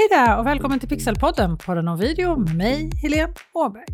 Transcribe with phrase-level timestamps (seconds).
[0.00, 3.84] Hej där och välkommen till Pixelpodden, podden om video med mig, Helene Åberg.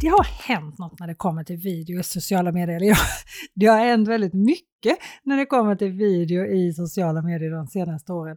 [0.00, 2.76] Det har hänt något när det kommer till video i sociala medier.
[2.76, 2.96] Eller ja,
[3.54, 8.12] det har hänt väldigt mycket när det kommer till video i sociala medier de senaste
[8.12, 8.36] åren.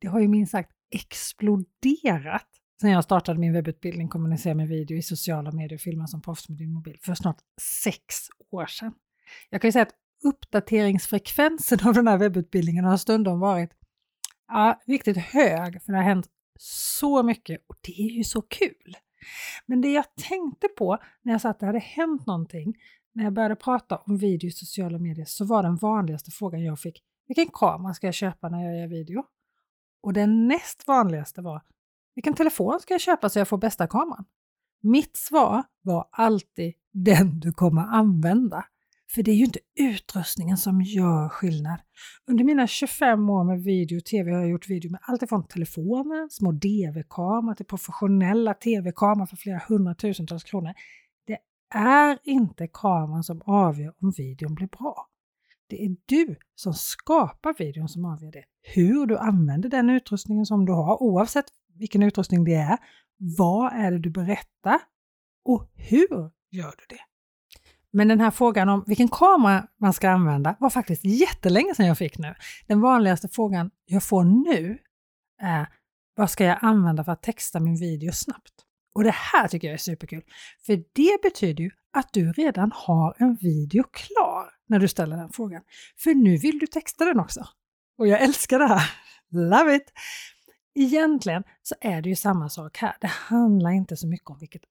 [0.00, 2.48] Det har ju minst sagt exploderat
[2.80, 6.48] sen jag startade min webbutbildning Kommunicera med video i sociala medier och filma som proffs
[6.48, 8.14] med din mobil för snart sex
[8.50, 8.92] år sedan.
[9.50, 9.94] Jag kan ju säga att
[10.24, 13.70] uppdateringsfrekvensen av den här webbutbildningen har stundom varit
[14.52, 16.26] ja, riktigt hög, för det har hänt
[16.58, 18.96] så mycket och det är ju så kul.
[19.66, 22.74] Men det jag tänkte på när jag sa att det hade hänt någonting,
[23.12, 26.80] när jag började prata om video i sociala medier, så var den vanligaste frågan jag
[26.80, 29.24] fick, vilken kamera ska jag köpa när jag gör video?
[30.02, 31.62] Och den näst vanligaste var,
[32.14, 34.24] vilken telefon ska jag köpa så jag får bästa kameran?
[34.80, 38.64] Mitt svar var alltid den du kommer använda.
[39.14, 41.80] För det är ju inte utrustningen som gör skillnad.
[42.26, 45.46] Under mina 25 år med video och tv har jag gjort video med allt ifrån
[45.46, 50.72] telefoner, små DV-kameror till professionella tv-kameror för flera hundratusentals kronor.
[51.26, 51.38] Det
[51.74, 55.08] är inte kameran som avgör om videon blir bra.
[55.66, 58.44] Det är du som skapar videon som avgör det.
[58.62, 62.78] Hur du använder den utrustningen som du har, oavsett vilken utrustning det är.
[63.16, 64.80] Vad är det du berättar?
[65.44, 67.11] Och hur gör du det?
[67.92, 71.98] Men den här frågan om vilken kamera man ska använda var faktiskt jättelänge sedan jag
[71.98, 72.34] fick nu.
[72.66, 74.78] Den vanligaste frågan jag får nu
[75.42, 75.68] är
[76.14, 78.52] vad ska jag använda för att texta min video snabbt?
[78.94, 80.22] Och det här tycker jag är superkul,
[80.66, 85.28] för det betyder ju att du redan har en video klar när du ställer den
[85.32, 85.62] frågan.
[85.98, 87.46] För nu vill du texta den också.
[87.98, 88.90] Och jag älskar det här!
[89.30, 89.92] Love it!
[90.74, 92.96] Egentligen så är det ju samma sak här.
[93.00, 94.62] Det handlar inte så mycket om vilket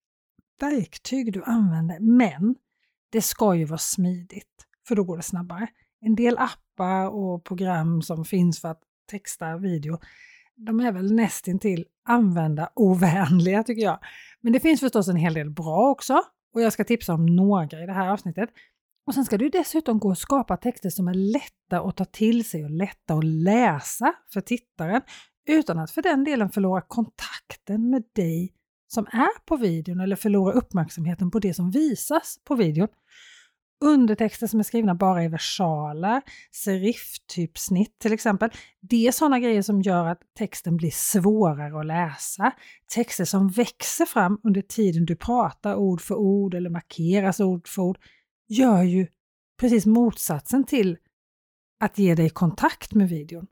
[0.59, 2.55] verktyg du använder, men
[3.11, 5.67] det ska ju vara smidigt, för då går det snabbare.
[6.01, 8.81] En del appar och program som finns för att
[9.11, 9.99] texta video,
[10.55, 13.99] de är väl nästintill användarovänliga tycker jag.
[14.41, 16.21] Men det finns förstås en hel del bra också
[16.53, 18.49] och jag ska tipsa om några i det här avsnittet.
[19.07, 22.49] Och sen ska du dessutom gå och skapa texter som är lätta att ta till
[22.49, 25.01] sig och lätta att läsa för tittaren
[25.47, 28.53] utan att för den delen förlora kontakten med dig
[28.93, 32.87] som är på videon eller förlorar uppmärksamheten på det som visas på videon.
[33.83, 36.21] Undertexter som är skrivna bara i versaler,
[36.51, 38.49] seriftypsnitt till exempel.
[38.79, 42.51] Det är sådana grejer som gör att texten blir svårare att läsa.
[42.93, 47.81] Texter som växer fram under tiden du pratar ord för ord eller markeras ord för
[47.81, 47.97] ord
[48.47, 49.07] gör ju
[49.59, 50.97] precis motsatsen till
[51.79, 53.47] att ge dig kontakt med videon.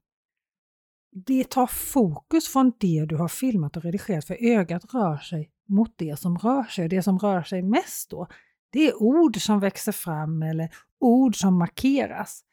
[1.12, 5.98] Det tar fokus från det du har filmat och redigerat för ögat rör sig mot
[5.98, 6.90] det som rör sig.
[6.90, 8.28] Det som rör sig mest då,
[8.70, 12.44] det är ord som växer fram eller ord som markeras.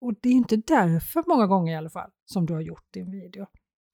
[0.00, 3.10] Och det är inte därför, många gånger i alla fall, som du har gjort din
[3.10, 3.46] video.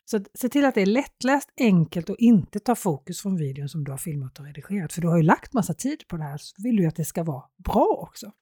[0.04, 3.84] Så se till att det är lättläst, enkelt och inte ta fokus från videon som
[3.84, 4.92] du har filmat och redigerat.
[4.92, 7.04] För du har ju lagt massa tid på det här, så vill du att det
[7.04, 8.32] ska vara bra också.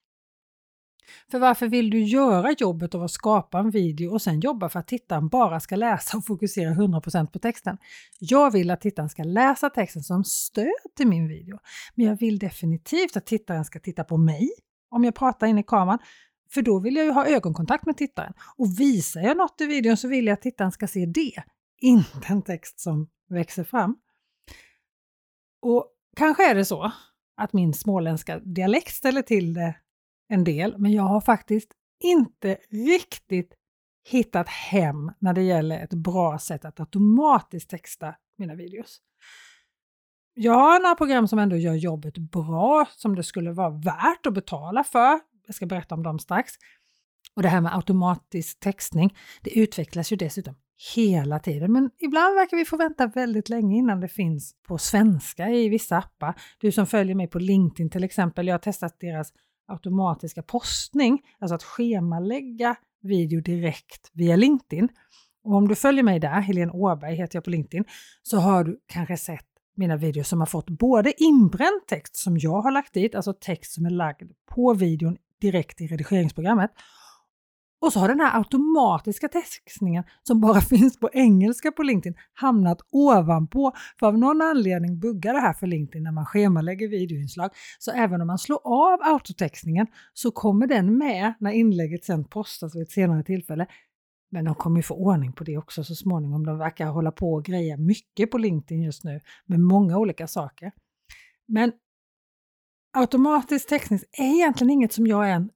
[1.31, 4.81] För varför vill du göra jobbet av att skapa en video och sen jobba för
[4.81, 7.79] att tittaren bara ska läsa och fokusera 100% på texten?
[8.19, 10.67] Jag vill att tittaren ska läsa texten som stöd
[10.97, 11.59] till min video.
[11.95, 14.51] Men jag vill definitivt att tittaren ska titta på mig
[14.91, 15.99] om jag pratar in i kameran.
[16.55, 18.33] För då vill jag ju ha ögonkontakt med tittaren.
[18.57, 21.43] Och visar jag något i videon så vill jag att tittaren ska se det,
[21.81, 23.97] inte en text som växer fram.
[25.63, 26.93] Och kanske är det så
[27.37, 29.75] att min småländska dialekt ställer till det
[30.35, 31.73] en del, men jag har faktiskt
[32.03, 33.55] inte riktigt
[34.09, 39.01] hittat hem när det gäller ett bra sätt att automatiskt texta mina videos.
[40.35, 44.35] Jag har några program som ändå gör jobbet bra, som det skulle vara värt att
[44.35, 45.21] betala för.
[45.47, 46.53] Jag ska berätta om dem strax.
[47.37, 50.55] Och det här med automatisk textning, det utvecklas ju dessutom
[50.95, 51.73] hela tiden.
[51.73, 55.97] Men ibland verkar vi få vänta väldigt länge innan det finns på svenska i vissa
[55.97, 56.35] appar.
[56.59, 59.33] Du som följer mig på LinkedIn till exempel, jag har testat deras
[59.67, 64.89] automatiska postning, alltså att schemalägga video direkt via LinkedIn.
[65.45, 67.85] Och om du följer mig där, Helene Åberg heter jag på LinkedIn,
[68.23, 69.47] så har du kanske sett
[69.77, 73.73] mina videos som har fått både inbränd text som jag har lagt dit, alltså text
[73.73, 76.71] som är lagd på videon direkt i redigeringsprogrammet,
[77.85, 82.79] och så har den här automatiska textningen som bara finns på engelska på LinkedIn hamnat
[82.91, 83.73] ovanpå.
[83.99, 87.51] För av någon anledning buggar det här för LinkedIn när man schemalägger videoinslag.
[87.79, 92.77] Så även om man slår av autotextningen så kommer den med när inlägget sen postas
[92.77, 93.67] vid ett senare tillfälle.
[94.31, 96.47] Men de kommer ju få ordning på det också så småningom.
[96.47, 100.73] De verkar hålla på och greja mycket på LinkedIn just nu med många olika saker.
[101.47, 101.73] Men
[102.93, 105.51] automatisk textning är egentligen inget som jag är en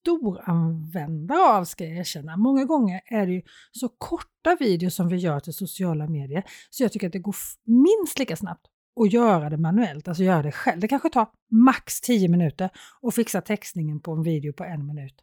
[0.00, 2.36] storanvändare av ska jag erkänna.
[2.36, 3.42] Många gånger är det ju
[3.72, 7.34] så korta videos som vi gör till sociala medier så jag tycker att det går
[7.64, 8.66] minst lika snabbt
[9.00, 10.80] att göra det manuellt, alltså göra det själv.
[10.80, 12.70] Det kanske tar max 10 minuter
[13.02, 15.14] att fixa textningen på en video på en minut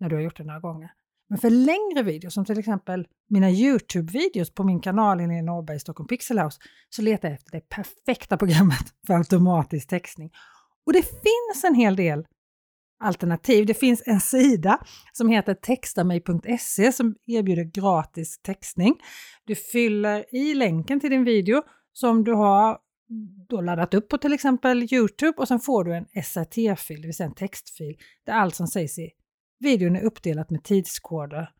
[0.00, 0.90] när du har gjort det några gånger.
[1.28, 5.80] Men för längre videos, som till exempel mina Youtube-videos på min kanal Helena Åberg i
[5.80, 10.30] Stockholm Pixel House, så letar jag efter det perfekta programmet för automatisk textning.
[10.86, 12.26] Och det finns en hel del
[13.00, 13.66] alternativ.
[13.66, 14.78] Det finns en sida
[15.12, 18.96] som heter textamig.se som erbjuder gratis textning.
[19.44, 21.62] Du fyller i länken till din video
[21.92, 22.78] som du har
[23.48, 27.16] då laddat upp på till exempel Youtube och sen får du en SRT-fil, det vill
[27.16, 29.10] säga en textfil, där allt som sägs i
[29.58, 31.50] videon är uppdelat med tidskoder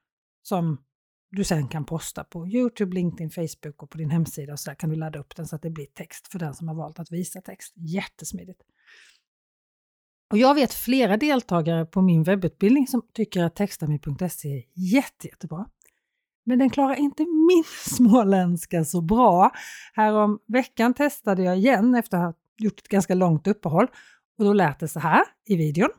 [0.43, 0.85] som
[1.31, 4.91] du sen kan posta på Youtube, LinkedIn, Facebook och på din hemsida och så kan
[4.91, 7.13] du ladda upp den så att det blir text för den som har valt att
[7.13, 7.75] visa text.
[7.77, 8.63] Jättesmidigt!
[10.31, 15.67] Och jag vet flera deltagare på min webbutbildning som tycker att textami.se är jätte, jättebra.
[16.45, 19.51] Men den klarar inte min småländska så bra.
[19.95, 23.87] Härom veckan testade jag igen efter att ha gjort ett ganska långt uppehåll
[24.39, 25.91] och då lät det så här i videon.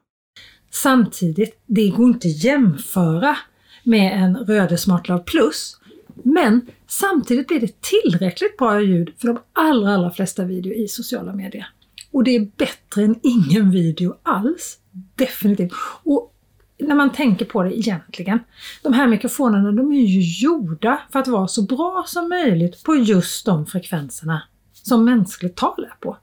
[0.72, 3.38] Samtidigt, det går inte att jämföra
[3.84, 5.80] med en Röde SmartLav Plus.
[6.24, 11.34] Men samtidigt blir det tillräckligt bra ljud för de allra, allra flesta videor i sociala
[11.34, 11.68] medier.
[12.12, 14.78] Och det är bättre än ingen video alls.
[15.16, 15.72] Definitivt.
[16.04, 16.34] Och
[16.80, 18.40] när man tänker på det egentligen,
[18.84, 22.96] de här mikrofonerna de är ju gjorda för att vara så bra som möjligt på
[22.96, 24.44] just de frekvenserna
[24.74, 26.18] som mänskligt tal är på.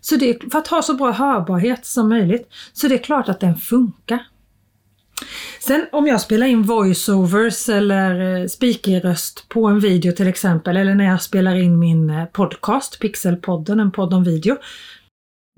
[0.00, 2.48] Så det, är för att ha så bra hörbarhet som möjligt.
[2.72, 4.26] Så det är klart att den funkar.
[5.60, 10.94] Sen om jag spelar in voiceovers eller eh, speakerröst på en video till exempel, eller
[10.94, 14.56] när jag spelar in min eh, podcast, Pixelpodden, en podd om video,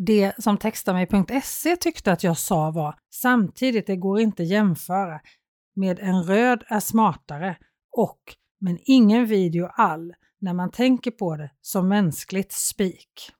[0.07, 5.21] det som textamig.se tyckte att jag sa var samtidigt, det går inte jämföra
[5.77, 7.57] med en röd är smartare
[7.97, 8.21] och
[8.61, 13.33] men ingen video all när man tänker på det som mänskligt spik.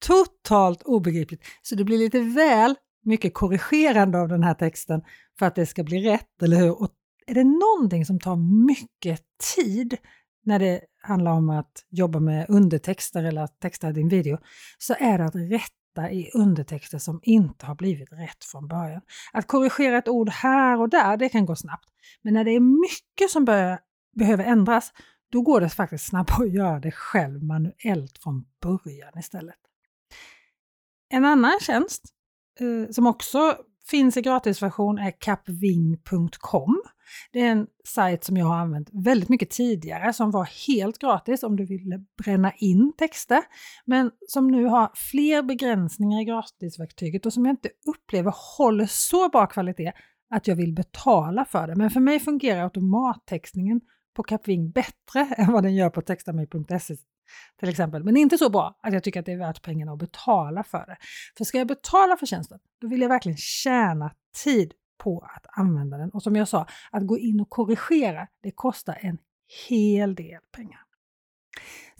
[0.00, 2.74] Totalt obegripligt, så det blir lite väl
[3.04, 5.02] mycket korrigerande av den här texten
[5.38, 6.82] för att det ska bli rätt, eller hur?
[6.82, 6.90] Och
[7.26, 8.36] är det någonting som tar
[8.66, 9.22] mycket
[9.56, 9.96] tid
[10.46, 14.38] när det handlar om att jobba med undertexter eller att texta din video,
[14.78, 19.00] så är det att rätta i undertexter som inte har blivit rätt från början.
[19.32, 21.88] Att korrigera ett ord här och där, det kan gå snabbt.
[22.22, 23.78] Men när det är mycket som bör,
[24.16, 24.92] behöver ändras,
[25.32, 29.58] då går det faktiskt snabbare att göra det själv manuellt från början istället.
[31.08, 32.04] En annan tjänst
[32.60, 33.56] eh, som också
[33.90, 36.82] finns i gratisversion är capving.com.
[37.32, 41.42] Det är en sajt som jag har använt väldigt mycket tidigare som var helt gratis
[41.42, 43.42] om du ville bränna in texter,
[43.84, 49.28] men som nu har fler begränsningar i gratisverktyget och som jag inte upplever håller så
[49.28, 49.92] bra kvalitet
[50.30, 51.76] att jag vill betala för det.
[51.76, 53.80] Men för mig fungerar automattextningen
[54.16, 56.94] på Capving bättre än vad den gör på textami.se
[57.60, 58.04] till exempel.
[58.04, 60.86] Men inte så bra att jag tycker att det är värt pengarna att betala för
[60.86, 60.96] det.
[61.36, 64.14] För ska jag betala för tjänsten, då vill jag verkligen tjäna
[64.44, 66.10] tid på att använda den.
[66.10, 69.18] Och som jag sa, att gå in och korrigera, det kostar en
[69.68, 70.80] hel del pengar.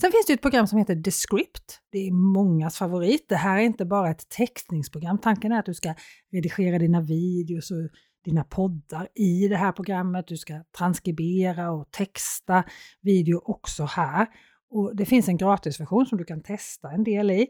[0.01, 1.81] Sen finns det ett program som heter Descript.
[1.91, 3.29] Det är mångas favorit.
[3.29, 5.19] Det här är inte bara ett textningsprogram.
[5.19, 5.95] Tanken är att du ska
[6.33, 7.77] redigera dina videos och
[8.25, 10.29] dina poddar i det här programmet.
[10.29, 12.65] Du ska transkribera och texta
[13.01, 14.27] video också här.
[14.71, 17.47] Och Det finns en gratisversion som du kan testa en del i.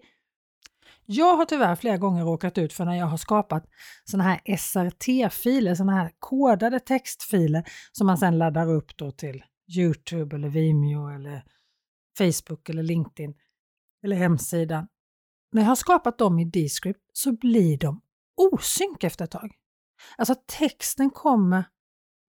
[1.07, 3.65] Jag har tyvärr flera gånger råkat ut för när jag har skapat
[4.05, 9.45] sådana här SRT-filer, sådana här kodade textfiler som man sedan laddar upp då till
[9.77, 11.45] Youtube eller Vimeo eller
[12.19, 13.35] Facebook eller LinkedIn
[14.05, 14.87] eller hemsidan.
[15.53, 18.01] När jag har skapat dem i Descript så blir de
[18.37, 19.53] osynk efter ett tag.
[20.19, 21.65] Alltså texten kommer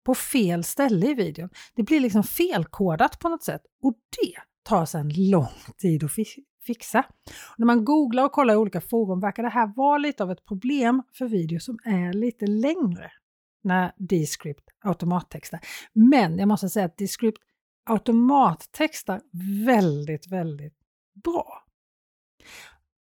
[0.05, 1.49] på fel ställe i videon.
[1.75, 4.37] Det blir liksom felkodat på något sätt och det
[4.67, 6.11] tar sedan lång tid att
[6.67, 6.99] fixa.
[7.29, 10.31] Och när man googlar och kollar i olika forum verkar det här vara lite av
[10.31, 13.11] ett problem för videos som är lite längre
[13.65, 15.61] när Descript automattextar.
[15.93, 17.43] Men jag måste säga att Descript
[17.85, 19.21] automattextar
[19.67, 20.75] väldigt, väldigt
[21.25, 21.63] bra.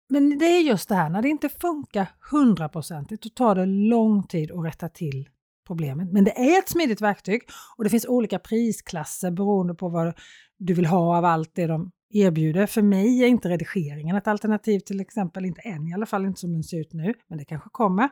[0.10, 4.24] Men det är just det här, när det inte funkar hundraprocentigt, då tar det lång
[4.24, 5.30] tid att rätta till
[5.74, 6.12] problemet.
[6.12, 7.42] Men det är ett smidigt verktyg
[7.78, 10.14] och det finns olika prisklasser beroende på vad
[10.58, 12.66] du vill ha av allt det de erbjuder.
[12.66, 16.40] För mig är inte redigeringen ett alternativ till exempel, inte än i alla fall, inte
[16.40, 18.10] som den ser ut nu, men det kanske kommer.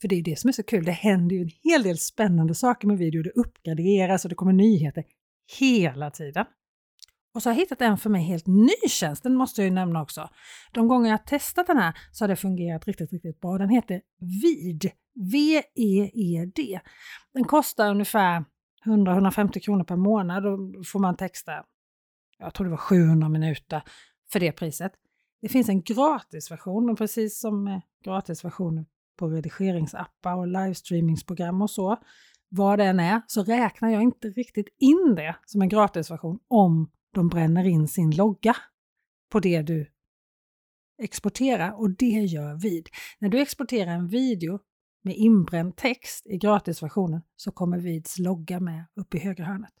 [0.00, 2.54] För det är det som är så kul, det händer ju en hel del spännande
[2.54, 5.04] saker med video, det uppgraderas och det kommer nyheter
[5.58, 6.44] hela tiden.
[7.34, 9.74] Och så har jag hittat en för mig helt ny tjänst, den måste jag ju
[9.74, 10.28] nämna också.
[10.72, 13.58] De gånger jag testat den här så har det fungerat riktigt, riktigt bra.
[13.58, 14.00] Den heter
[14.42, 16.80] Vid VEED.
[17.32, 18.44] Den kostar ungefär
[18.84, 20.42] 100-150 kronor per månad.
[20.42, 21.64] Då får man texta,
[22.38, 23.82] jag tror det var 700 minuter
[24.32, 24.92] för det priset.
[25.40, 31.96] Det finns en gratisversion, men precis som med gratisversioner på redigeringsappar och livestreamingsprogram och så,
[32.48, 36.90] vad det än är, så räknar jag inte riktigt in det som en gratisversion om
[37.14, 38.56] de bränner in sin logga
[39.30, 39.90] på det du
[41.02, 42.88] exporterar och det gör vid.
[43.18, 44.58] När du exporterar en video
[45.04, 49.72] med inbränd text i gratisversionen så kommer Vids logga med upp i högra hörnet.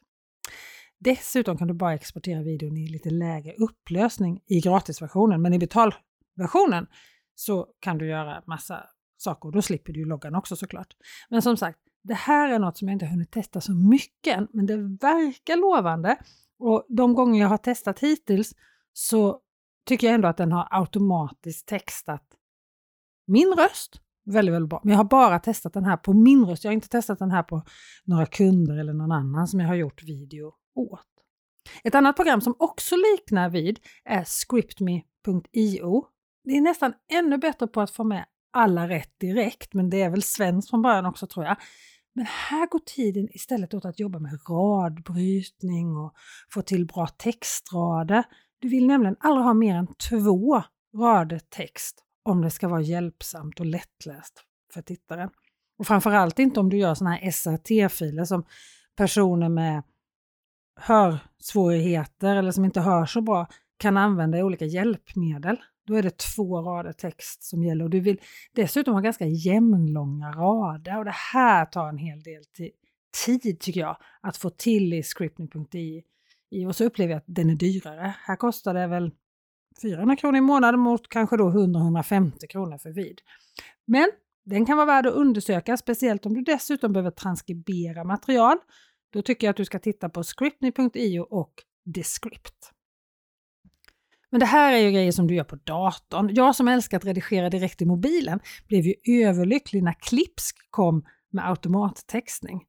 [0.98, 6.86] Dessutom kan du bara exportera videon i lite lägre upplösning i gratisversionen, men i betalversionen
[7.34, 10.96] så kan du göra massa saker och då slipper du loggan också såklart.
[11.30, 14.48] Men som sagt, det här är något som jag inte hunnit testa så mycket än,
[14.52, 16.16] men det verkar lovande.
[16.58, 18.54] Och de gånger jag har testat hittills
[18.92, 19.40] så
[19.86, 22.24] tycker jag ändå att den har automatiskt textat
[23.26, 24.80] min röst väldigt, väldigt bra.
[24.84, 26.64] Men jag har bara testat den här på min röst.
[26.64, 27.62] Jag har inte testat den här på
[28.04, 31.00] några kunder eller någon annan som jag har gjort video åt.
[31.84, 36.04] Ett annat program som också liknar vid är scriptme.io.
[36.44, 40.10] Det är nästan ännu bättre på att få med alla rätt direkt, men det är
[40.10, 41.56] väl svenskt från början också tror jag.
[42.14, 46.14] Men här går tiden istället åt att jobba med radbrytning och
[46.50, 48.24] få till bra textrader.
[48.58, 50.62] Du vill nämligen aldrig ha mer än två
[50.96, 55.30] rader text om det ska vara hjälpsamt och lättläst för tittaren.
[55.78, 58.44] Och framförallt inte om du gör sådana här SRT-filer som
[58.96, 59.82] personer med
[60.80, 65.56] hörsvårigheter eller som inte hör så bra kan använda i olika hjälpmedel.
[65.86, 68.20] Då är det två rader text som gäller och du vill
[68.54, 72.42] dessutom ha ganska jämnlånga rader och det här tar en hel del
[73.24, 76.02] tid tycker jag att få till i scripting.i.
[76.68, 78.14] Och så upplever jag att den är dyrare.
[78.26, 79.10] Här kostar det väl
[79.82, 83.20] 400 kronor i månaden mot kanske då 100-150 kronor för vid.
[83.86, 84.10] Men
[84.44, 88.56] den kan vara värd att undersöka, speciellt om du dessutom behöver transkribera material.
[89.12, 91.52] Då tycker jag att du ska titta på scriptny.io och
[91.84, 92.70] Descript.
[94.30, 96.30] Men det här är ju grejer som du gör på datorn.
[96.32, 101.48] Jag som älskar att redigera direkt i mobilen blev ju överlycklig när Klipsk kom med
[101.48, 102.60] automattextning.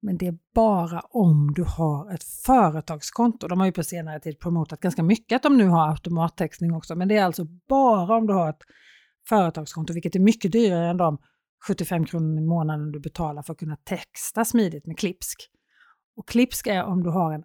[0.00, 3.48] Men det är bara om du har ett företagskonto.
[3.48, 6.94] De har ju på senare tid promotat ganska mycket att de nu har automattextning också,
[6.94, 8.62] men det är alltså bara om du har ett
[9.28, 11.18] företagskonto, vilket är mycket dyrare än de
[11.66, 15.50] 75 kronor i månaden du betalar för att kunna texta smidigt med Klipsk.
[16.16, 17.44] Och Klipsk är om du har en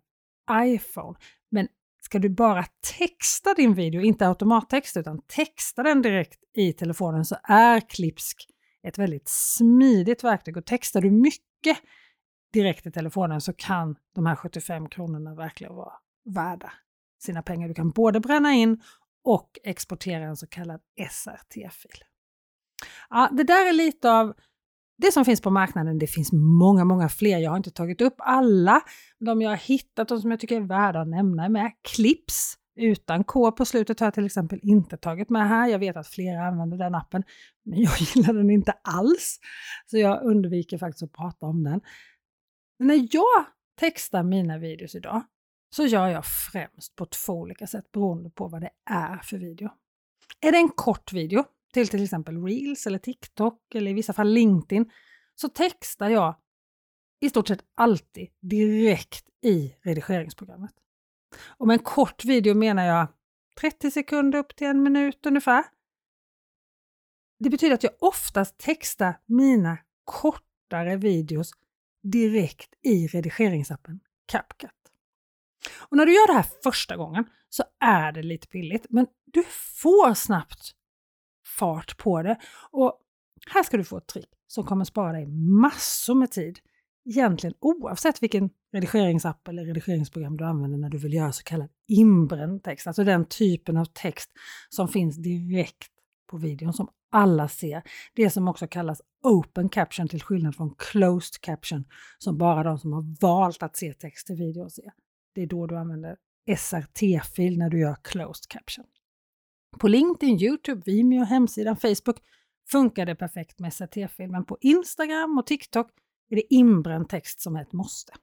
[0.67, 1.17] iPhone.
[1.51, 1.67] Men
[2.01, 2.65] ska du bara
[2.97, 8.47] texta din video, inte automattext utan texta den direkt i telefonen så är Klipsk
[8.87, 11.77] ett väldigt smidigt verktyg och textar du mycket
[12.53, 15.93] direkt i telefonen så kan de här 75 kronorna verkligen vara
[16.25, 16.73] värda
[17.23, 17.67] sina pengar.
[17.67, 18.81] Du kan både bränna in
[19.23, 20.81] och exportera en så kallad
[21.11, 22.03] SRT-fil.
[23.09, 24.33] Ja, det där är lite av
[24.97, 25.99] det som finns på marknaden.
[25.99, 27.37] Det finns många, många fler.
[27.37, 28.81] Jag har inte tagit upp alla.
[29.19, 31.71] De jag har hittat och som jag tycker är värda att nämna är med.
[31.81, 35.67] Clips utan K på slutet har jag till exempel inte tagit med här.
[35.67, 37.23] Jag vet att flera använder den appen,
[37.65, 39.39] men jag gillar den inte alls.
[39.85, 41.81] Så jag undviker faktiskt att prata om den.
[42.83, 43.45] Men när jag
[43.79, 45.23] textar mina videos idag
[45.69, 49.69] så gör jag främst på två olika sätt beroende på vad det är för video.
[50.41, 54.29] Är det en kort video, till till exempel Reels eller TikTok eller i vissa fall
[54.29, 54.91] LinkedIn,
[55.35, 56.35] så textar jag
[57.19, 60.73] i stort sett alltid direkt i redigeringsprogrammet.
[61.57, 63.07] Och med en kort video menar jag
[63.59, 65.63] 30 sekunder upp till en minut ungefär.
[67.39, 71.51] Det betyder att jag oftast textar mina kortare videos
[72.03, 74.71] direkt i redigeringsappen CapCut.
[75.79, 79.43] Och när du gör det här första gången så är det lite pilligt, men du
[79.81, 80.71] får snabbt
[81.59, 82.37] fart på det.
[82.71, 82.99] Och
[83.47, 85.25] här ska du få ett trick som kommer spara dig
[85.61, 86.59] massor med tid.
[87.05, 92.63] Egentligen oavsett vilken redigeringsapp eller redigeringsprogram du använder när du vill göra så kallad inbränd
[92.63, 94.29] text, alltså den typen av text
[94.69, 95.92] som finns direkt
[96.27, 97.83] på videon som alla ser.
[98.13, 101.85] Det som också kallas open caption till skillnad från closed caption
[102.17, 104.93] som bara de som har valt att se text i video ser.
[105.35, 106.17] Det är då du använder
[106.57, 108.85] SRT-fil när du gör closed caption.
[109.79, 112.17] På LinkedIn, Youtube, Vimeo, hemsidan, Facebook
[112.71, 115.91] funkar det perfekt med SRT-fil, men på Instagram och TikTok
[116.29, 118.13] är det inbränd text som är ett måste.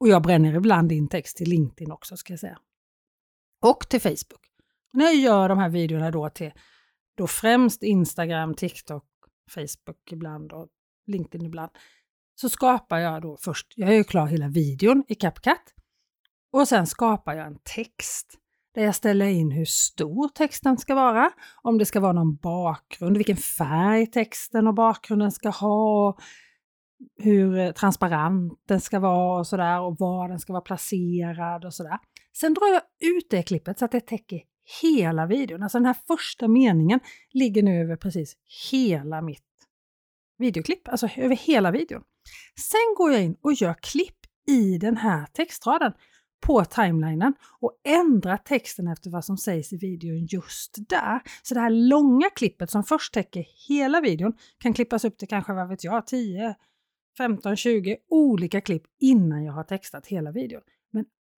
[0.00, 2.58] Och jag bränner ibland in text till LinkedIn också ska jag säga.
[3.64, 4.47] Och till Facebook.
[4.92, 6.52] När jag gör de här videorna då till
[7.16, 9.04] då främst Instagram, TikTok,
[9.54, 10.68] Facebook ibland och
[11.06, 11.70] LinkedIn ibland,
[12.34, 15.74] så skapar jag då först, jag är ju klar hela videon i CapCut
[16.52, 18.38] och sen skapar jag en text
[18.74, 21.30] där jag ställer in hur stor texten ska vara,
[21.62, 26.18] om det ska vara någon bakgrund, vilken färg texten och bakgrunden ska ha,
[27.18, 31.74] hur eh, transparent den ska vara och sådär och var den ska vara placerad och
[31.74, 31.98] sådär.
[32.36, 34.40] Sen drar jag ut det klippet så att det täcker
[34.82, 35.62] hela videon.
[35.62, 37.00] Alltså den här första meningen
[37.32, 38.36] ligger nu över precis
[38.70, 39.42] hela mitt
[40.38, 42.02] videoklipp, alltså över hela videon.
[42.70, 45.92] Sen går jag in och gör klipp i den här textraden
[46.40, 51.20] på timelinen och ändrar texten efter vad som sägs i videon just där.
[51.42, 55.52] Så det här långa klippet som först täcker hela videon kan klippas upp till kanske,
[55.52, 56.54] vad vet jag, 10,
[57.18, 60.62] 15, 20 olika klipp innan jag har textat hela videon.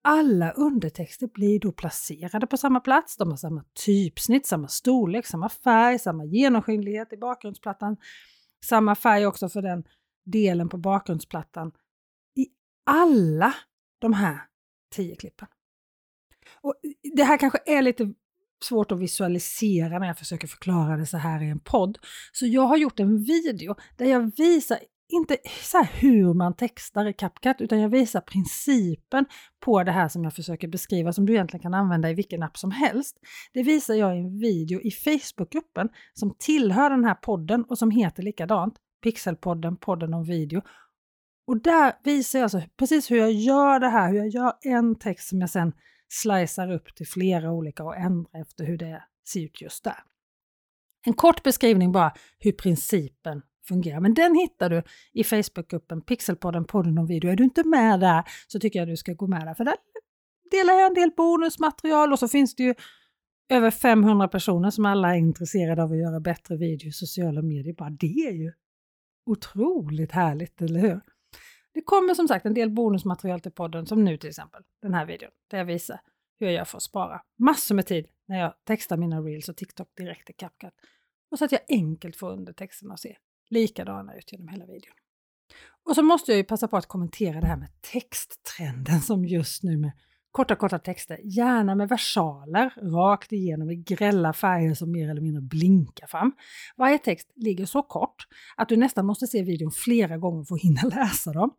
[0.03, 5.49] Alla undertexter blir då placerade på samma plats, de har samma typsnitt, samma storlek, samma
[5.49, 7.97] färg, samma genomskinlighet i bakgrundsplattan,
[8.65, 9.83] samma färg också för den
[10.25, 11.71] delen på bakgrundsplattan
[12.37, 12.47] i
[12.85, 13.53] alla
[13.99, 14.41] de här
[14.95, 15.47] tio klippen.
[16.61, 16.75] Och
[17.15, 18.13] det här kanske är lite
[18.63, 21.97] svårt att visualisera när jag försöker förklara det så här i en podd.
[22.31, 24.79] Så jag har gjort en video där jag visar
[25.11, 29.25] inte så hur man textar i CapCut utan jag visar principen
[29.59, 32.57] på det här som jag försöker beskriva som du egentligen kan använda i vilken app
[32.57, 33.17] som helst.
[33.53, 37.91] Det visar jag i en video i Facebookgruppen som tillhör den här podden och som
[37.91, 40.61] heter likadant, Pixelpodden, podden om video.
[41.47, 44.95] Och där visar jag alltså precis hur jag gör det här, hur jag gör en
[44.99, 45.73] text som jag sen
[46.09, 50.03] slicear upp till flera olika och ändrar efter hur det ser ut just där.
[51.05, 53.99] En kort beskrivning bara hur principen fungerar.
[53.99, 57.31] Men den hittar du i Facebookgruppen Pixelpodden, podden om video.
[57.31, 59.75] Är du inte med där så tycker jag du ska gå med där, för där
[60.51, 62.75] delar jag en del bonusmaterial och så finns det ju
[63.49, 67.73] över 500 personer som alla är intresserade av att göra bättre video i sociala medier.
[67.73, 68.51] Bara det är ju
[69.25, 71.01] otroligt härligt, eller hur?
[71.73, 75.05] Det kommer som sagt en del bonusmaterial till podden, som nu till exempel, den här
[75.05, 75.99] videon, där jag visar
[76.39, 79.57] hur jag gör för att spara massor med tid när jag textar mina reels och
[79.57, 80.73] TikTok direkt i CapCut.
[81.31, 83.17] Och så att jag enkelt får undertexterna att se
[83.51, 84.95] likadana ut genom hela videon.
[85.89, 89.63] Och så måste jag ju passa på att kommentera det här med texttrenden som just
[89.63, 89.91] nu med
[90.31, 95.41] korta, korta texter, gärna med versaler rakt igenom i grälla färger som mer eller mindre
[95.41, 96.31] blinkar fram.
[96.77, 100.61] Varje text ligger så kort att du nästan måste se videon flera gånger för att
[100.61, 101.51] hinna läsa dem.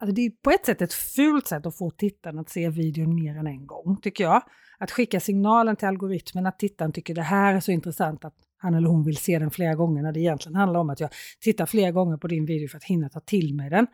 [0.00, 3.14] Alltså det är på ett sätt ett fult sätt att få tittaren att se videon
[3.14, 4.42] mer än en gång, tycker jag.
[4.78, 8.74] Att skicka signalen till algoritmen att tittaren tycker det här är så intressant att han
[8.74, 11.66] eller hon vill se den flera gånger när det egentligen handlar om att jag tittar
[11.66, 13.86] flera gånger på din video för att hinna ta till mig den.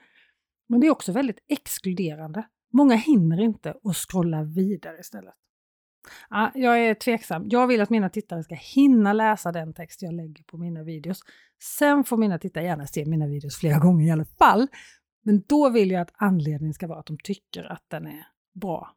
[0.69, 2.47] Men det är också väldigt exkluderande.
[2.73, 5.35] Många hinner inte och scrollar vidare istället.
[6.31, 7.45] Ja, jag är tveksam.
[7.49, 11.21] Jag vill att mina tittare ska hinna läsa den text jag lägger på mina videos.
[11.63, 14.67] Sen får mina tittare gärna se mina videos flera gånger i alla fall.
[15.23, 18.27] Men då vill jag att anledningen ska vara att de tycker att den är
[18.61, 18.95] bra.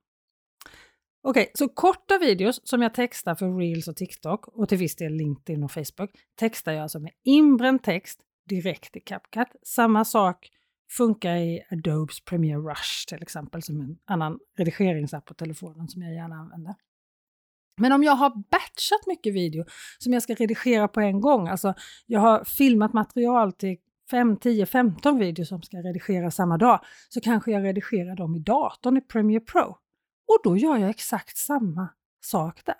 [1.29, 4.95] Okej, okay, så korta videos som jag textar för Reels och TikTok och till viss
[4.95, 9.47] del LinkedIn och Facebook textar jag alltså med inbränd text direkt i CapCut.
[9.63, 10.49] Samma sak
[10.91, 16.13] funkar i Adobes Premiere Rush till exempel som en annan redigeringsapp på telefonen som jag
[16.13, 16.75] gärna använder.
[17.77, 19.65] Men om jag har batchat mycket video
[19.99, 21.73] som jag ska redigera på en gång, alltså
[22.05, 23.77] jag har filmat material till
[24.11, 28.39] 5, 10, 15 videos som ska redigeras samma dag, så kanske jag redigerar dem i
[28.39, 29.77] datorn i Premiere Pro.
[30.27, 31.89] Och då gör jag exakt samma
[32.21, 32.75] sak där.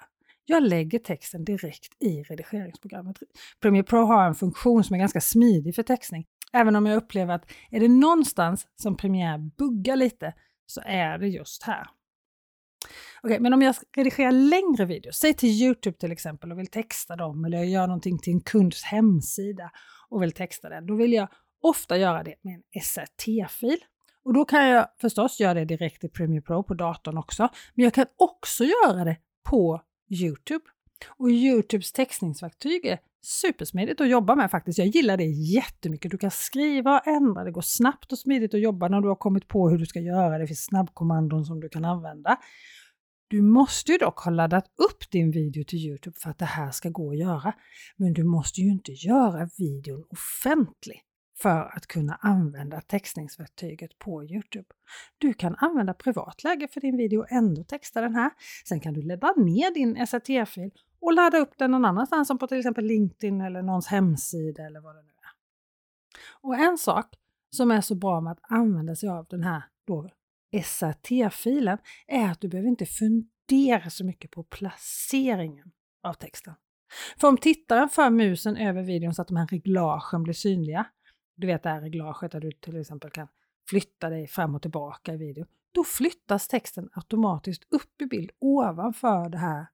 [0.46, 3.18] Jag lägger texten direkt i redigeringsprogrammet.
[3.62, 6.26] Premiere Pro har en funktion som är ganska smidig för textning.
[6.54, 10.34] Även om jag upplever att är det någonstans som Premiere buggar lite
[10.66, 11.88] så är det just här.
[13.22, 16.68] Okej, okay, men om jag redigerar längre videos, säg till Youtube till exempel och vill
[16.68, 19.72] texta dem eller jag gör någonting till en kunds hemsida
[20.10, 21.28] och vill texta den, då vill jag
[21.62, 23.80] ofta göra det med en SRT-fil.
[24.28, 27.84] Och då kan jag förstås göra det direkt i Premiere Pro på datorn också, men
[27.84, 29.18] jag kan också göra det
[29.50, 30.66] på Youtube.
[31.18, 34.80] Och Youtubes textningsverktyg är supersmidigt att jobba med faktiskt.
[34.80, 36.12] Jag gillar det jättemycket.
[36.12, 39.16] Du kan skriva och ändra, det går snabbt och smidigt att jobba när du har
[39.16, 40.38] kommit på hur du ska göra.
[40.38, 42.38] Det finns snabbkommandon som du kan använda.
[43.28, 46.72] Du måste ju dock ha laddat upp din video till Youtube för att det här
[46.72, 47.54] ska gå att göra.
[47.96, 51.02] Men du måste ju inte göra videon offentlig
[51.42, 54.68] för att kunna använda textningsverktyget på Youtube.
[55.18, 58.32] Du kan använda privatläge för din video och ändå texta den här.
[58.66, 62.48] Sen kan du ladda ner din SRT-fil och ladda upp den någon annanstans som på
[62.48, 65.32] till exempel LinkedIn eller någons hemsida eller vad det nu är.
[66.42, 67.16] Och en sak
[67.50, 69.64] som är så bra med att använda sig av den här
[70.64, 75.72] SRT-filen är att du behöver inte fundera så mycket på placeringen
[76.04, 76.54] av texten.
[77.18, 80.86] För om tittaren för musen över videon så att de här reglagen blir synliga,
[81.38, 83.28] du vet det här reglaget där du till exempel kan
[83.70, 89.30] flytta dig fram och tillbaka i videon, då flyttas texten automatiskt upp i bild ovanför
[89.30, 89.68] det här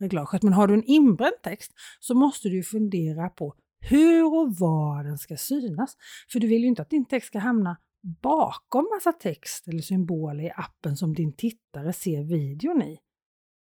[0.00, 0.42] reglaget.
[0.42, 5.18] Men har du en inbränd text så måste du fundera på hur och var den
[5.18, 5.96] ska synas.
[6.32, 10.44] För du vill ju inte att din text ska hamna bakom massa text eller symboler
[10.44, 12.98] i appen som din tittare ser videon i.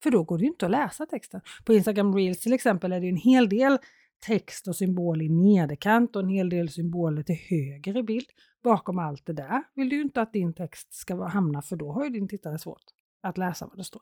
[0.03, 1.41] För då går det ju inte att läsa texten.
[1.65, 3.77] På Instagram Reels till exempel är det en hel del
[4.19, 8.27] text och symbol i nederkant och en hel del symboler till höger i bild.
[8.63, 11.91] Bakom allt det där vill du ju inte att din text ska hamna för då
[11.91, 12.83] har ju din tittare svårt
[13.21, 14.01] att läsa vad det står.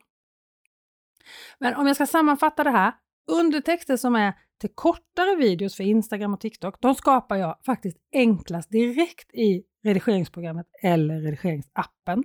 [1.59, 2.93] Men om jag ska sammanfatta det här.
[3.27, 8.71] Undertexter som är till kortare videos för Instagram och TikTok, de skapar jag faktiskt enklast
[8.71, 12.23] direkt i redigeringsprogrammet eller redigeringsappen.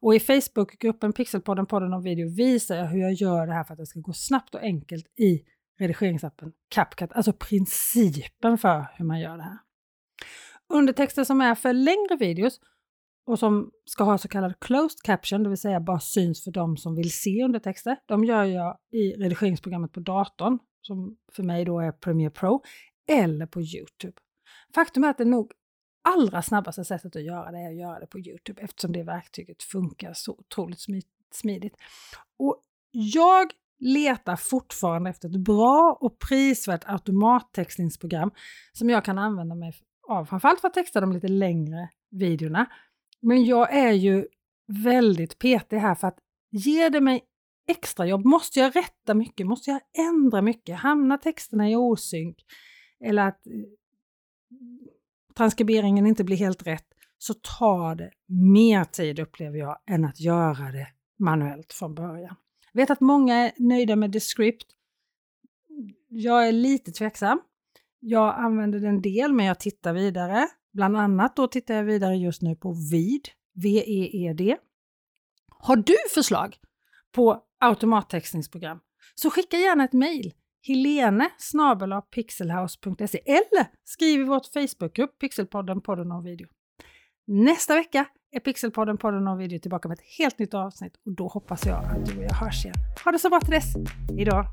[0.00, 3.72] Och i Facebookgruppen Pixelpodden, podden om video visar jag hur jag gör det här för
[3.72, 5.42] att det ska gå snabbt och enkelt i
[5.78, 9.58] redigeringsappen CapCut, alltså principen för hur man gör det här.
[10.68, 12.60] Undertexter som är för längre videos
[13.26, 16.76] och som ska ha så kallad closed caption, det vill säga bara syns för de
[16.76, 17.96] som vill se undertexter.
[18.06, 22.62] De gör jag i redigeringsprogrammet på datorn, som för mig då är Premiere Pro,
[23.08, 24.16] eller på Youtube.
[24.74, 25.52] Faktum är att det nog
[26.04, 29.62] allra snabbaste sättet att göra det är att göra det på Youtube eftersom det verktyget
[29.62, 30.80] funkar så otroligt
[31.32, 31.76] smidigt.
[32.38, 38.30] Och jag letar fortfarande efter ett bra och prisvärt automattextningsprogram
[38.72, 39.72] som jag kan använda mig
[40.08, 42.66] av, framförallt för att texta de lite längre videorna.
[43.20, 44.26] Men jag är ju
[44.84, 46.18] väldigt petig här för att
[46.50, 47.24] ger det mig
[47.68, 52.36] extra jobb, måste jag rätta mycket, måste jag ändra mycket, hamnar texterna i osynk?
[53.04, 53.52] Eller att eh,
[55.36, 56.86] transkriberingen inte blir helt rätt,
[57.18, 62.36] så tar det mer tid upplever jag än att göra det manuellt från början.
[62.76, 64.66] Jag vet att många är nöjda med Descript.
[66.08, 67.40] Jag är lite tveksam.
[68.00, 70.48] Jag använder den del, men jag tittar vidare.
[70.72, 74.56] Bland annat då tittar jag vidare just nu på VEED, V-E-E-D.
[75.48, 76.56] Har du förslag
[77.12, 78.78] på automattextningsprogram
[79.14, 81.30] så skicka gärna ett mejl helene
[82.10, 86.48] pixelhouse.se eller skriv i vårt Facebookgrupp Pixelpodden podden och video.
[87.26, 91.28] Nästa vecka är Pixelpodden podden och video tillbaka med ett helt nytt avsnitt och då
[91.28, 92.76] hoppas jag att du och jag hörs igen.
[93.04, 93.74] Ha det så bra till dess.
[94.16, 94.44] Hejdå!